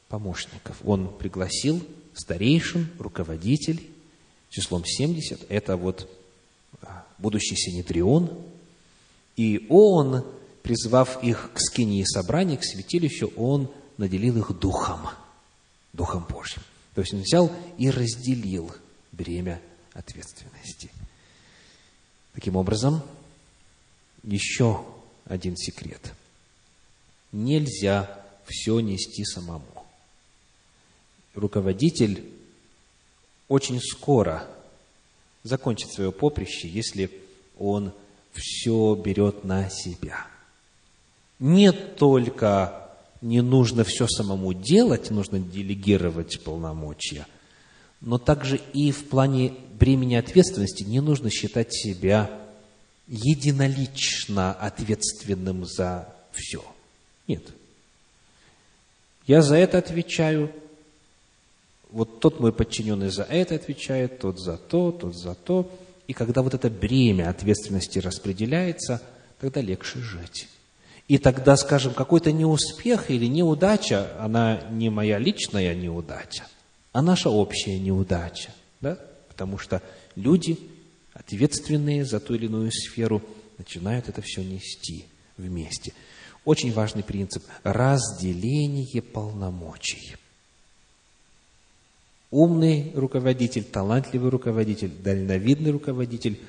[0.09, 0.75] помощников.
[0.83, 1.81] Он пригласил
[2.13, 3.89] старейшин, руководителей,
[4.49, 5.39] числом семьдесят.
[5.47, 6.09] Это вот
[6.81, 8.29] а, будущий синетрион.
[9.37, 10.25] И он,
[10.61, 15.09] призвав их к скинии собраний, к святилищу, он наделил их духом–
[15.93, 16.63] Духом Божьим.
[16.95, 18.71] То есть он взял и разделил
[19.11, 19.61] бремя
[19.93, 20.89] ответственности.
[22.33, 23.01] Таким образом,
[24.23, 24.83] еще
[25.25, 26.13] один секрет.
[27.31, 29.85] Нельзя все нести самому.
[31.35, 32.23] Руководитель
[33.47, 34.47] очень скоро
[35.43, 37.11] закончит свое поприще, если
[37.59, 37.93] он
[38.31, 40.27] все берет на себя.
[41.37, 42.82] Не только
[43.23, 47.25] не нужно все самому делать, нужно делегировать полномочия,
[48.01, 52.29] но также и в плане бремени ответственности не нужно считать себя
[53.07, 56.63] единолично ответственным за все.
[57.27, 57.43] Нет.
[59.25, 60.51] Я за это отвечаю,
[61.89, 65.71] вот тот мой подчиненный за это отвечает, тот за то, тот за то.
[66.07, 69.01] И когда вот это бремя ответственности распределяется,
[69.39, 70.49] тогда легче жить.
[71.07, 76.45] И тогда, скажем, какой-то неуспех или неудача, она не моя личная неудача,
[76.91, 78.51] а наша общая неудача.
[78.79, 78.97] Да?
[79.27, 79.81] Потому что
[80.15, 80.57] люди,
[81.13, 83.21] ответственные за ту или иную сферу,
[83.57, 85.05] начинают это все нести
[85.37, 85.93] вместе.
[86.45, 90.15] Очень важный принцип– разделение полномочий.
[92.31, 96.39] Умный руководитель, талантливый руководитель, дальновидный руководитель,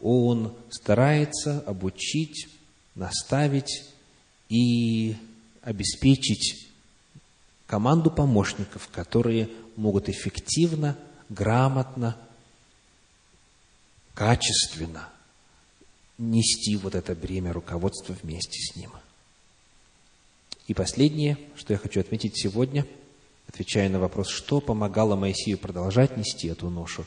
[0.00, 2.48] он старается обучить
[2.96, 3.84] наставить
[4.48, 5.16] и
[5.62, 6.66] обеспечить
[7.66, 12.16] команду помощников, которые могут эффективно, грамотно,
[14.14, 15.08] качественно
[16.18, 18.90] нести вот это бремя руководства вместе с ним.
[20.66, 22.84] И последнее, что я хочу отметить сегодня,
[23.46, 27.04] отвечая на вопрос, что помогало Моисею продолжать нести эту ношу,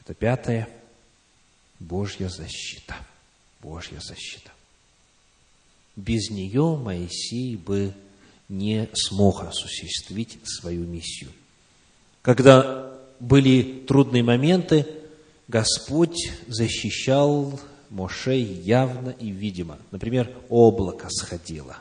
[0.00, 0.68] это пятое–
[1.78, 2.96] Божья защита.
[3.60, 4.50] Божья защита.
[5.98, 7.92] Без нее Моисей бы
[8.48, 11.28] не смог осуществить свою миссию.
[12.22, 14.86] Когда были трудные моменты,
[15.48, 17.58] Господь защищал
[17.90, 19.76] Моше явно и видимо.
[19.90, 21.78] Например, облако сходило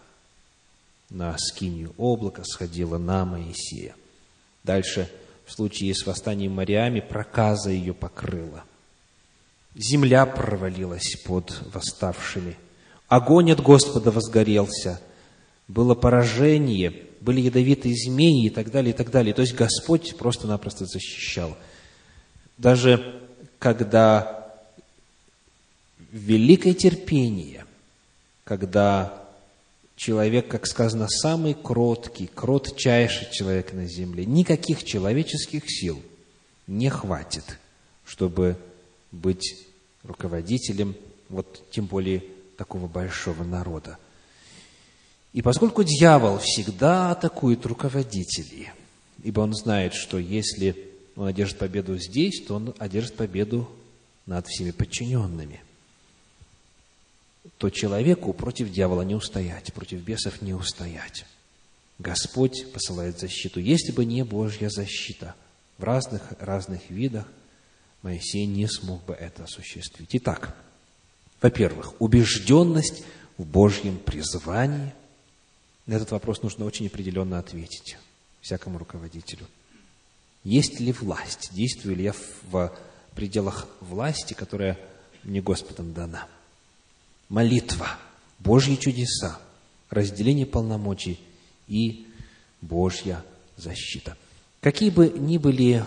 [1.11, 3.95] на скинию, облако сходило на Моисея.
[4.63, 5.11] Дальше,
[5.45, 8.63] в случае с восстанием Мариами, проказа ее покрыла.
[9.76, 12.57] Земля провалилась под восставшими
[13.08, 15.01] Огонь от Господа возгорелся,
[15.68, 19.34] было поражение, были ядовитые змеи и так далее, и так далее.
[19.34, 21.58] То есть Господь просто-напросто защищал.
[22.58, 23.22] Даже
[23.60, 24.47] когда
[26.12, 27.66] великое терпение,
[28.43, 29.24] когда
[29.95, 36.01] человек, как сказано, самый кроткий, кротчайший человек на земле, никаких человеческих сил
[36.66, 37.58] не хватит,
[38.05, 38.58] чтобы
[39.12, 39.66] быть
[40.03, 40.95] руководителем,
[41.30, 42.24] вот тем более
[42.58, 43.97] такого большого народа.
[45.34, 48.72] И поскольку дьявол всегда атакует руководителей,
[49.24, 53.70] ибо он знает, что если он одержит победу здесь, то он одержит победу
[54.26, 55.62] над всеми подчиненными,
[57.58, 61.26] то человеку против дьявола не устоять, против бесов не устоять.
[61.99, 63.60] Господь посылает защиту.
[63.60, 65.34] Если бы не Божья защита
[65.78, 67.28] в разных, разных видах,
[68.03, 70.10] Моисей не смог бы это осуществить.
[70.14, 70.55] Итак,
[71.42, 73.04] во-первых, убежденность
[73.38, 74.94] в Божьем призвании.
[75.86, 77.98] На этот вопрос нужно очень определенно ответить
[78.42, 79.46] всякому руководителю.
[80.44, 81.50] Есть ли власть?
[81.54, 82.14] Действую ли я
[82.52, 82.74] в
[83.16, 84.80] пределах власти, которая
[85.24, 86.28] мне Господом дана?
[87.30, 87.98] Молитва,
[88.40, 89.40] Божьи чудеса,
[89.90, 91.20] разделение полномочий
[91.68, 92.08] и
[92.62, 93.24] Божья
[93.58, 94.16] защита.
[94.62, 95.84] Какие бы ни были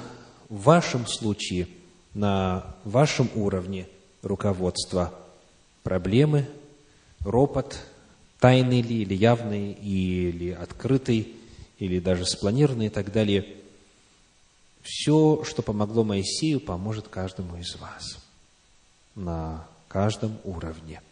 [0.48, 1.68] в вашем случае,
[2.12, 3.86] на вашем уровне
[4.22, 5.14] руководства
[5.82, 6.46] проблемы,
[7.20, 7.78] ропот,
[8.38, 11.34] тайный ли или явный, или открытый,
[11.78, 13.56] или даже спланированный и так далее,
[14.82, 18.18] все, что помогло Моисею, поможет каждому из вас
[19.14, 21.02] на каждом уровне.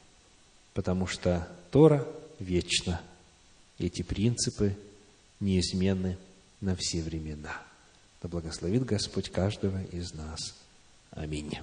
[0.74, 2.06] Потому что Тора
[2.38, 3.00] вечна.
[3.78, 4.76] Эти принципы
[5.40, 6.18] неизменны
[6.60, 7.62] на все времена.
[8.22, 10.56] Да благословит Господь каждого из нас.
[11.10, 11.58] Аминь.